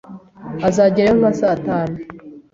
[0.67, 1.95] Azagerayo nka saa tanu.